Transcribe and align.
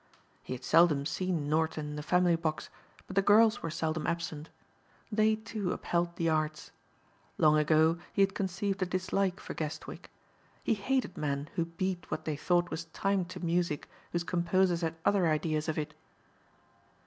He 0.41 0.53
had 0.53 0.63
seldom 0.63 1.05
seen 1.05 1.47
Norton 1.47 1.89
in 1.91 1.95
the 1.95 2.01
family 2.01 2.35
box 2.35 2.71
but 3.05 3.15
the 3.15 3.21
girls 3.21 3.61
were 3.61 3.69
seldom 3.69 4.07
absent. 4.07 4.49
They, 5.11 5.35
too, 5.35 5.73
upheld 5.73 6.15
the 6.15 6.27
Arts. 6.27 6.71
Long 7.37 7.55
ago 7.55 7.99
he 8.11 8.23
had 8.23 8.33
conceived 8.33 8.81
a 8.81 8.87
dislike 8.87 9.39
for 9.39 9.53
Guestwick. 9.53 10.09
He 10.63 10.73
hated 10.73 11.17
men 11.19 11.51
who 11.55 11.65
beat 11.65 12.09
what 12.09 12.25
they 12.25 12.35
thought 12.35 12.71
was 12.71 12.85
time 12.85 13.25
to 13.25 13.45
music 13.45 13.87
whose 14.11 14.23
composers 14.23 14.81
had 14.81 14.95
other 15.05 15.27
ideas 15.27 15.69
of 15.69 15.77
it. 15.77 15.93